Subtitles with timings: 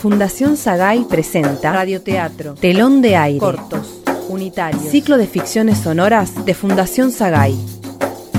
[0.00, 7.12] Fundación Sagay presenta Radioteatro, Telón de Aire, Cortos, Unitarios, Ciclo de Ficciones Sonoras de Fundación
[7.12, 7.54] Sagay.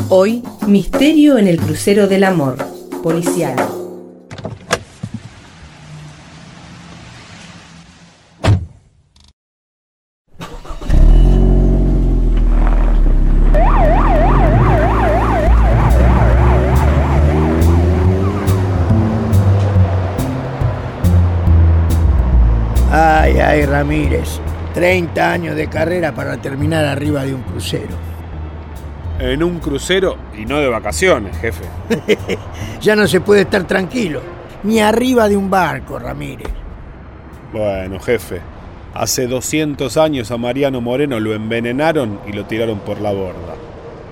[0.10, 2.58] Hoy, Misterio en el Crucero del Amor,
[3.04, 3.81] Policial.
[23.66, 24.40] Ramírez.
[24.74, 27.96] 30 años de carrera para terminar arriba de un crucero.
[29.20, 31.66] En un crucero y no de vacaciones, jefe.
[32.82, 34.22] ya no se puede estar tranquilo.
[34.64, 36.48] Ni arriba de un barco, Ramírez.
[37.52, 38.40] Bueno, jefe.
[38.94, 43.56] Hace 200 años a Mariano Moreno lo envenenaron y lo tiraron por la borda.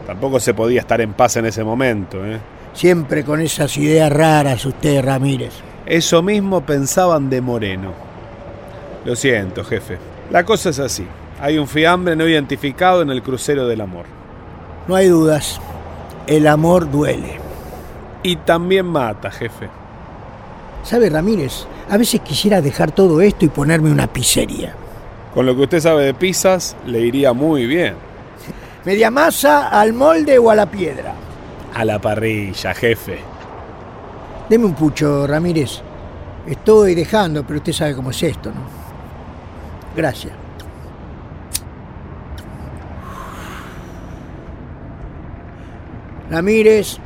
[0.06, 2.40] Tampoco se podía estar en paz en ese momento, ¿eh?
[2.74, 5.54] Siempre con esas ideas raras usted, Ramírez.
[5.86, 8.09] Eso mismo pensaban de Moreno.
[9.06, 9.98] Lo siento, jefe.
[10.32, 11.06] La cosa es así.
[11.42, 14.06] Hay un fiambre no identificado en el crucero del amor.
[14.88, 15.60] No hay dudas.
[16.28, 17.40] El amor duele.
[18.24, 19.70] Y también mata, jefe.
[20.84, 21.66] ¿Sabe, Ramírez?
[21.90, 24.74] A veces quisiera dejar todo esto y ponerme una pizzería.
[25.34, 27.96] Con lo que usted sabe de pizzas, le iría muy bien.
[28.86, 31.14] ¿Media masa, al molde o a la piedra?
[31.74, 33.20] A la parrilla, jefe.
[34.50, 35.82] Deme un pucho, Ramírez.
[36.48, 38.79] Estoy dejando, pero usted sabe cómo es esto, ¿no?
[40.00, 40.32] Gracias.
[46.32, 47.00] Ramírez,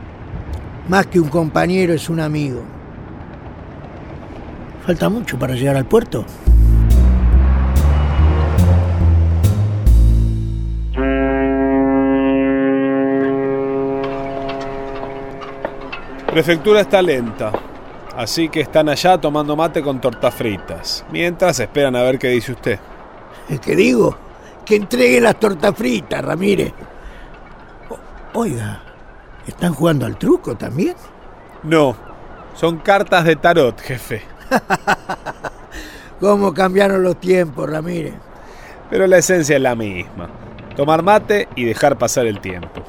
[0.88, 2.62] más que un compañero, es un amigo.
[4.86, 6.24] ¿Falta mucho para llegar al puerto?
[16.28, 17.52] Prefectura está lenta,
[18.18, 22.52] así que están allá tomando mate con tortas fritas, mientras esperan a ver qué dice
[22.52, 22.80] usted.
[23.62, 24.16] ¿Qué digo?
[24.66, 26.74] Que entregue las tortas fritas, Ramírez.
[27.90, 28.82] O- oiga,
[29.46, 30.96] ¿están jugando al truco también?
[31.64, 31.96] No,
[32.56, 34.22] son cartas de tarot, jefe.
[36.20, 38.14] ¿Cómo cambiaron los tiempos, Ramírez?
[38.90, 40.30] Pero la esencia es la misma.
[40.76, 42.84] Tomar mate y dejar pasar el tiempo.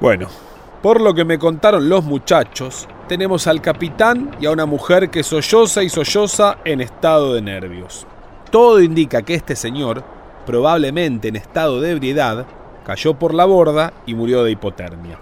[0.00, 0.28] Bueno,
[0.82, 5.22] por lo que me contaron los muchachos, tenemos al capitán y a una mujer que
[5.22, 8.06] solloza y solloza en estado de nervios.
[8.50, 10.04] Todo indica que este señor,
[10.46, 12.46] probablemente en estado de ebriedad,
[12.84, 15.18] cayó por la borda y murió de hipotermia.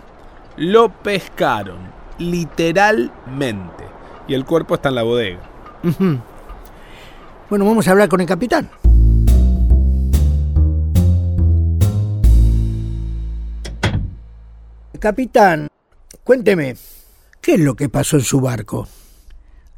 [0.56, 1.78] Lo pescaron,
[2.18, 3.84] literalmente,
[4.26, 5.40] y el cuerpo está en la bodega.
[7.48, 8.68] Bueno, vamos a hablar con el capitán.
[14.98, 15.68] Capitán,
[16.24, 16.74] cuénteme,
[17.46, 18.88] ¿qué es lo que pasó en su barco?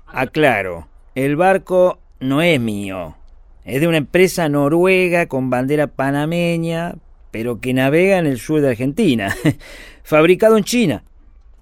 [0.07, 3.17] Aclaro, el barco no es mío.
[3.65, 6.95] Es de una empresa noruega con bandera panameña,
[7.31, 9.37] pero que navega en el sur de Argentina.
[10.03, 11.03] Fabricado en China.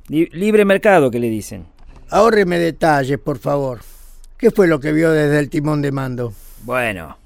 [0.08, 1.66] Li- libre mercado, que le dicen.
[2.10, 3.80] Ahórreme detalles, por favor.
[4.38, 6.32] ¿Qué fue lo que vio desde el timón de mando?
[6.62, 7.18] Bueno,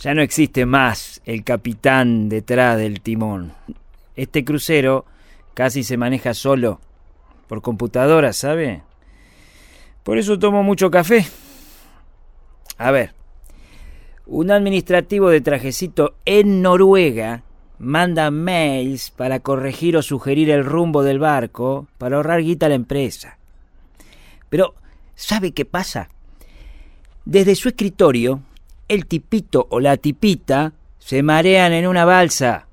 [0.00, 3.52] ya no existe más el capitán detrás del timón.
[4.16, 5.04] Este crucero
[5.52, 6.80] casi se maneja solo,
[7.52, 8.80] por computadora, ¿sabe?
[10.04, 11.26] Por eso tomo mucho café.
[12.78, 13.12] A ver,
[14.24, 17.42] un administrativo de trajecito en Noruega
[17.78, 22.74] manda mails para corregir o sugerir el rumbo del barco para ahorrar guita a la
[22.74, 23.36] empresa.
[24.48, 24.74] Pero,
[25.14, 26.08] ¿sabe qué pasa?
[27.26, 28.40] Desde su escritorio,
[28.88, 32.66] el tipito o la tipita se marean en una balsa.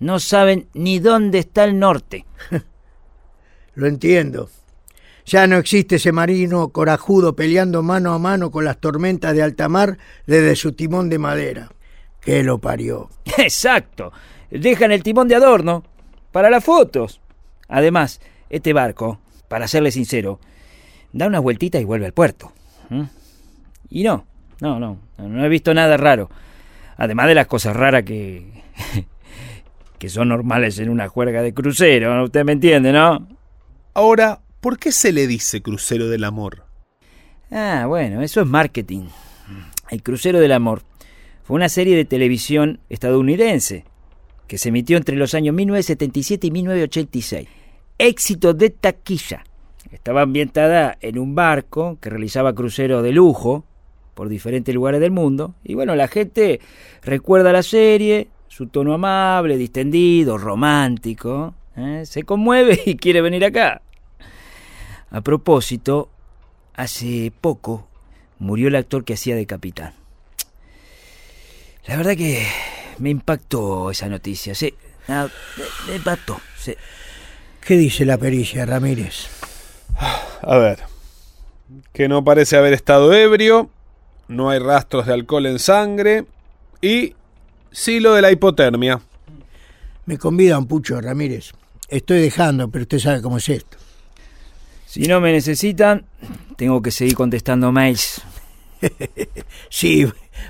[0.00, 2.26] No saben ni dónde está el norte.
[3.78, 4.50] Lo entiendo.
[5.24, 9.68] Ya no existe ese marino corajudo peleando mano a mano con las tormentas de alta
[9.68, 11.70] mar desde su timón de madera.
[12.20, 13.08] ¿Qué lo parió?
[13.38, 14.12] Exacto.
[14.50, 15.84] Dejan el timón de adorno
[16.32, 17.20] para las fotos.
[17.68, 20.40] Además, este barco, para serle sincero,
[21.12, 22.52] da una vueltita y vuelve al puerto.
[22.88, 23.04] ¿Mm?
[23.90, 24.26] Y no,
[24.60, 26.28] no, no, no he visto nada raro.
[26.96, 28.44] Además de las cosas raras que
[30.00, 33.37] que son normales en una juerga de crucero, usted me entiende, ¿no?
[33.98, 36.62] Ahora, ¿por qué se le dice crucero del amor?
[37.50, 39.08] Ah, bueno, eso es marketing.
[39.90, 40.82] El Crucero del Amor
[41.42, 43.86] fue una serie de televisión estadounidense
[44.46, 47.48] que se emitió entre los años 1977 y 1986.
[47.98, 49.42] Éxito de taquilla.
[49.90, 53.64] Estaba ambientada en un barco que realizaba cruceros de lujo
[54.14, 55.56] por diferentes lugares del mundo.
[55.64, 56.60] Y bueno, la gente
[57.02, 61.54] recuerda la serie, su tono amable, distendido, romántico.
[61.76, 62.02] ¿eh?
[62.04, 63.82] Se conmueve y quiere venir acá.
[65.10, 66.10] A propósito,
[66.74, 67.88] hace poco
[68.38, 69.94] murió el actor que hacía de capitán.
[71.86, 72.46] La verdad que
[72.98, 74.74] me impactó esa noticia, sí.
[75.08, 76.74] Ah, me, me impactó, sí.
[77.60, 79.28] ¿Qué dice la pericia, Ramírez?
[80.42, 80.80] A ver.
[81.92, 83.70] Que no parece haber estado ebrio,
[84.28, 86.26] no hay rastros de alcohol en sangre
[86.80, 87.14] y
[87.70, 89.00] sí lo de la hipotermia.
[90.06, 91.52] Me convida un pucho, Ramírez.
[91.88, 93.76] Estoy dejando, pero usted sabe cómo es esto.
[94.88, 96.06] Si no me necesitan,
[96.56, 98.22] tengo que seguir contestando mails.
[99.68, 100.06] Sí,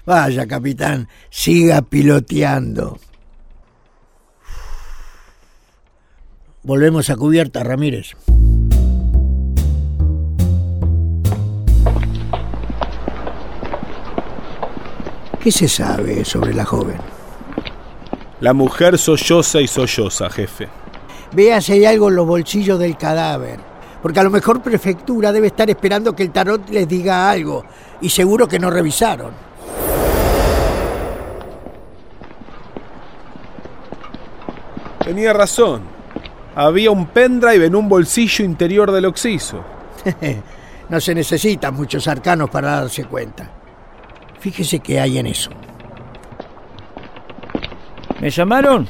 [0.06, 3.00] vaya, capitán, siga piloteando.
[6.62, 8.12] Volvemos a cubierta, Ramírez.
[15.42, 16.98] ¿Qué se sabe sobre la joven?
[18.40, 20.68] La mujer solloza y solloza, jefe.
[21.32, 23.77] Vea si hay algo en los bolsillos del cadáver.
[24.02, 27.64] Porque a lo mejor prefectura debe estar esperando que el tarot les diga algo.
[28.00, 29.32] Y seguro que no revisaron.
[35.04, 35.82] Tenía razón.
[36.54, 39.64] Había un pendrive en un bolsillo interior del oxiso.
[40.88, 43.50] no se necesitan muchos arcanos para darse cuenta.
[44.38, 45.50] Fíjese qué hay en eso.
[48.20, 48.88] ¿Me llamaron?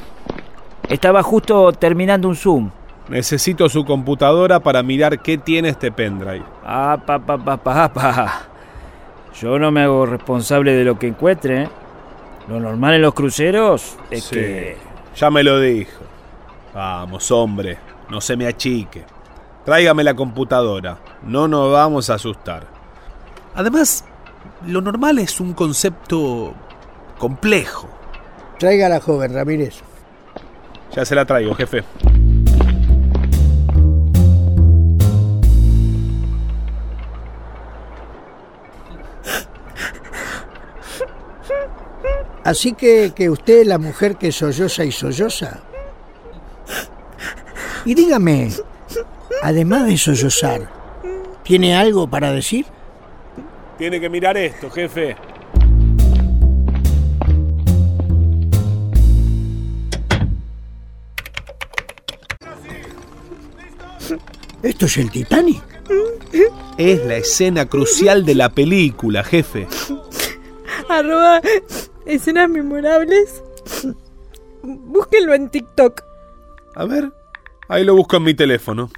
[0.87, 2.71] Estaba justo terminando un Zoom.
[3.09, 6.43] Necesito su computadora para mirar qué tiene este pendrive.
[6.63, 8.41] Ah, pa, pa, pa, pa, pa.
[9.41, 11.63] Yo no me hago responsable de lo que encuentre.
[11.63, 11.69] ¿eh?
[12.47, 14.77] Lo normal en los cruceros es Sí, que...
[15.15, 16.01] Ya me lo dijo.
[16.73, 17.77] Vamos, hombre,
[18.09, 19.03] no se me achique.
[19.65, 20.97] Tráigame la computadora.
[21.23, 22.67] No nos vamos a asustar.
[23.55, 24.05] Además,
[24.67, 26.53] lo normal es un concepto
[27.17, 27.89] complejo.
[28.59, 29.81] Traiga a la joven, Ramírez.
[30.95, 31.83] Ya se la traigo, jefe.
[42.43, 45.61] Así que, que usted es la mujer que solloza y solloza.
[47.85, 48.49] Y dígame,
[49.41, 50.69] además de sollozar,
[51.43, 52.65] ¿tiene algo para decir?
[53.77, 55.15] Tiene que mirar esto, jefe.
[64.61, 65.63] ¿Esto es el Titanic?
[66.77, 69.67] Es la escena crucial de la película, jefe.
[70.89, 71.41] Arroba
[72.05, 73.43] escenas memorables.
[74.63, 76.03] Búsquenlo en TikTok.
[76.75, 77.11] A ver,
[77.67, 78.89] ahí lo busco en mi teléfono.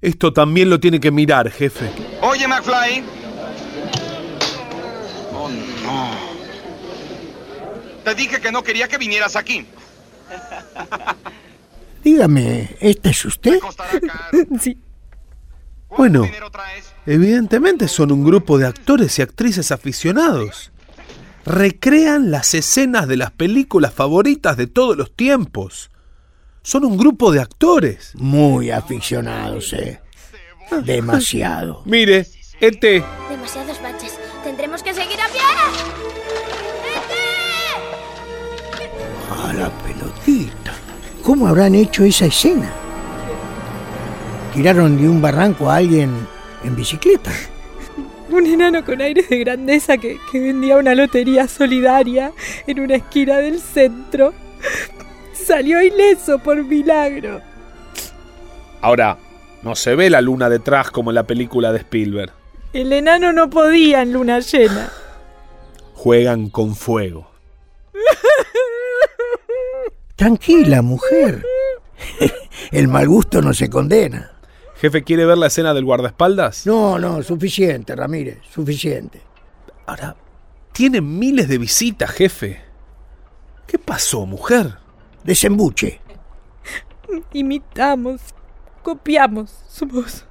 [0.00, 1.90] Esto también lo tiene que mirar, jefe.
[2.22, 3.02] Oye, McFly.
[5.34, 5.48] Oh,
[5.84, 6.10] no.
[8.04, 9.66] Te dije que no quería que vinieras aquí.
[12.04, 13.58] Dígame, ¿esta es usted?
[14.60, 14.78] Sí.
[15.96, 16.46] ¿Cuánto Bueno.
[17.06, 20.72] Evidentemente son un grupo de actores y actrices aficionados.
[21.44, 25.90] Recrean las escenas de las películas favoritas de todos los tiempos.
[26.62, 28.10] Son un grupo de actores.
[28.16, 30.00] Muy aficionados, ¿eh?
[30.84, 31.82] Demasiado.
[31.84, 32.26] Mire,
[32.60, 34.18] este Demasiados baches.
[34.42, 35.40] Tendremos que seguir a pie.
[39.30, 40.74] A la pelotita.
[41.22, 42.85] ¿Cómo habrán hecho esa escena?
[44.56, 46.10] Tiraron de un barranco a alguien
[46.64, 47.30] en bicicleta.
[48.30, 52.32] Un enano con aires de grandeza que, que vendía una lotería solidaria
[52.66, 54.32] en una esquina del centro.
[55.34, 57.42] Salió ileso por milagro.
[58.80, 59.18] Ahora,
[59.62, 62.32] no se ve la luna detrás como en la película de Spielberg.
[62.72, 64.90] El enano no podía en luna llena.
[65.92, 67.30] Juegan con fuego.
[70.16, 71.44] Tranquila, mujer.
[72.72, 74.32] El mal gusto no se condena.
[74.78, 76.66] ¿Jefe quiere ver la escena del guardaespaldas?
[76.66, 79.22] No, no, suficiente, Ramírez, suficiente.
[79.86, 80.16] Ahora,
[80.72, 82.60] tiene miles de visitas, jefe.
[83.66, 84.76] ¿Qué pasó, mujer?
[85.24, 86.00] Desembuche.
[87.32, 88.20] Imitamos,
[88.82, 89.50] copiamos.
[89.68, 90.26] Somos.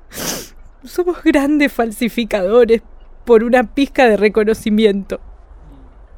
[0.84, 2.84] Somos grandes falsificadores
[3.26, 5.20] por una pizca de reconocimiento.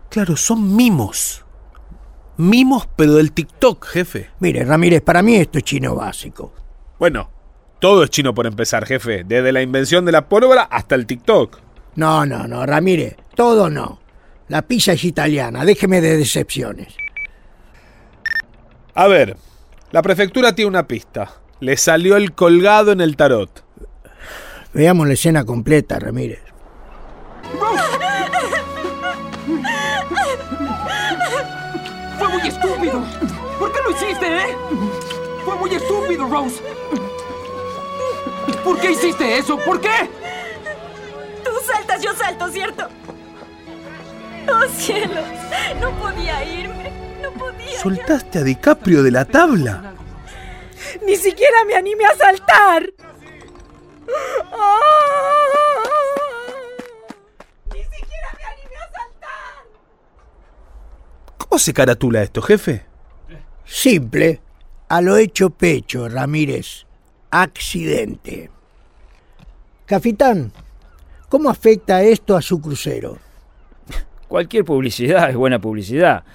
[0.09, 1.45] Claro, son mimos.
[2.35, 4.29] Mimos, pero del TikTok, jefe.
[4.39, 6.53] Mire, Ramírez, para mí esto es chino básico.
[6.99, 7.29] Bueno,
[7.79, 9.23] todo es chino por empezar, jefe.
[9.23, 11.59] Desde la invención de la pólvora hasta el TikTok.
[11.95, 13.99] No, no, no, Ramírez, todo no.
[14.47, 16.95] La pizza es italiana, déjeme de decepciones.
[18.93, 19.35] A ver,
[19.91, 21.33] la prefectura tiene una pista.
[21.59, 23.63] Le salió el colgado en el tarot.
[24.73, 26.41] Veamos la escena completa, Ramírez.
[32.17, 33.03] ¡Fue muy estúpido!
[33.59, 34.55] ¿Por qué lo hiciste, eh?
[35.45, 36.61] ¡Fue muy estúpido, Rose!
[38.67, 39.57] ¿Por qué hiciste eso?
[39.57, 40.09] ¿Por qué?
[41.41, 42.89] Tú saltas, yo salto, ¿cierto?
[44.51, 45.23] ¡Oh, cielos!
[45.79, 46.91] No podía irme.
[47.21, 47.79] No podía.
[47.79, 49.93] ¿Soltaste a DiCaprio de la tabla?
[51.05, 52.91] Ni siquiera me animé a saltar.
[54.51, 54.89] ¡Ah!
[57.73, 59.63] Ni siquiera me animé a saltar.
[61.37, 62.85] ¿Cómo se caratula esto, jefe?
[63.63, 64.41] Simple,
[64.89, 66.85] a lo hecho pecho, Ramírez.
[67.31, 68.56] Accidente.
[69.87, 70.51] Capitán,
[71.29, 73.19] ¿cómo afecta esto a su crucero?
[74.27, 76.25] Cualquier publicidad es buena publicidad.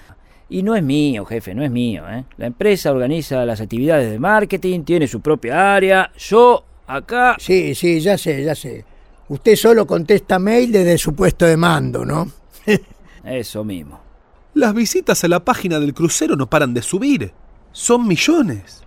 [0.49, 2.03] Y no es mío, jefe, no es mío.
[2.09, 2.25] ¿eh?
[2.39, 6.11] La empresa organiza las actividades de marketing, tiene su propia área.
[6.17, 7.37] Yo, acá...
[7.39, 8.87] Sí, sí, ya sé, ya sé.
[9.29, 12.33] Usted solo contesta mail desde su puesto de mando, ¿no?
[13.25, 14.01] Eso mismo.
[14.55, 17.35] Las visitas a la página del crucero no paran de subir.
[17.73, 18.83] Son millones.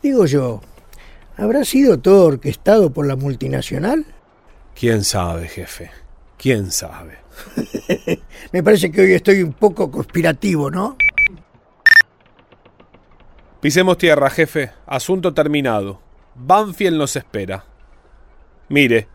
[0.00, 0.60] Digo yo,
[1.36, 4.04] ¿habrá sido todo orquestado por la multinacional?
[4.74, 5.90] ¿Quién sabe, jefe?
[6.36, 7.18] ¿Quién sabe?
[8.52, 10.96] Me parece que hoy estoy un poco conspirativo, ¿no?
[13.60, 14.72] Pisemos tierra, jefe.
[14.86, 16.00] Asunto terminado.
[16.34, 17.64] Banfield nos espera.
[18.70, 19.06] Mire,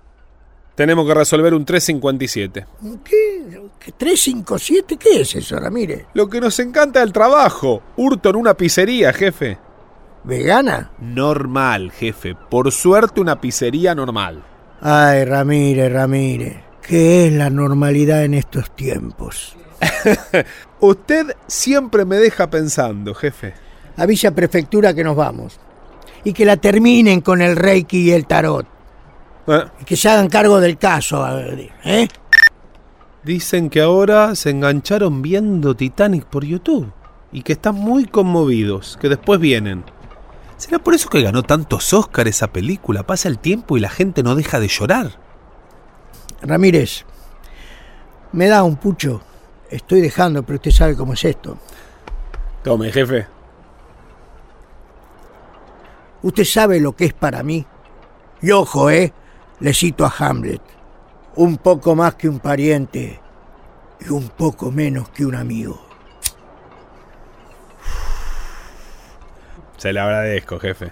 [0.75, 2.65] tenemos que resolver un 357.
[3.03, 3.62] ¿Qué?
[3.79, 3.93] ¿Qué?
[3.93, 4.98] ¿357?
[4.98, 6.05] ¿Qué es eso, Ramírez?
[6.13, 7.81] Lo que nos encanta del trabajo.
[7.95, 9.57] Hurto en una pizzería, jefe.
[10.25, 10.91] ¿Vegana?
[11.00, 12.36] Normal, jefe.
[12.36, 14.44] Por suerte una pizzería normal.
[14.82, 16.58] Ay, Ramírez, Ramírez.
[16.82, 19.55] ¿Qué es la normalidad en estos tiempos?
[20.79, 23.53] Usted siempre me deja pensando, jefe.
[23.98, 25.60] Avisa prefectura que nos vamos.
[26.24, 28.65] Y que la terminen con el Reiki y el tarot.
[29.48, 32.08] Eh, Y que se hagan cargo del caso, a ver, ¿eh?
[33.24, 36.91] Dicen que ahora se engancharon viendo Titanic por YouTube
[37.32, 39.84] y que están muy conmovidos, que después vienen.
[40.58, 43.04] ¿Será por eso que ganó tantos Oscars esa película?
[43.04, 45.20] Pasa el tiempo y la gente no deja de llorar.
[46.42, 47.06] Ramírez,
[48.32, 49.22] me da un pucho.
[49.70, 51.58] Estoy dejando, pero usted sabe cómo es esto.
[52.64, 53.28] Tome, jefe.
[56.22, 57.66] Usted sabe lo que es para mí.
[58.42, 59.14] Y ojo, ¿eh?
[59.60, 60.62] Le cito a Hamlet.
[61.36, 63.20] Un poco más que un pariente
[64.00, 65.85] y un poco menos que un amigo.
[69.86, 70.92] Se le agradezco, jefe.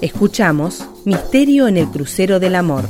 [0.00, 2.84] Escuchamos Misterio en el crucero del amor.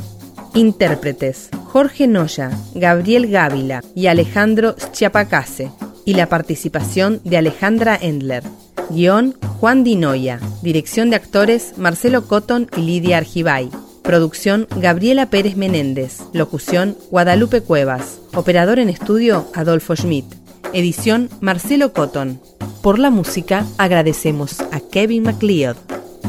[0.53, 5.69] Intérpretes Jorge Noya, Gabriel Gávila y Alejandro Schiapacase.
[6.05, 8.43] Y la participación de Alejandra Endler.
[8.89, 10.39] Guión Juan Di Noia.
[10.61, 13.69] Dirección de actores Marcelo Cotton y Lidia Argibay.
[14.01, 16.19] Producción Gabriela Pérez Menéndez.
[16.33, 18.19] Locución Guadalupe Cuevas.
[18.33, 20.25] Operador en estudio Adolfo Schmidt.
[20.73, 22.39] Edición Marcelo Cotton.
[22.81, 25.75] Por la música agradecemos a Kevin MacLeod.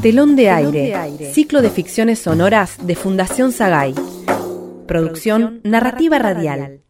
[0.03, 1.33] Telón de, aire.
[1.33, 3.95] Ciclo de ficciones sonoras de Fundación Sagay.
[4.87, 6.81] Producción Narrativa Radial.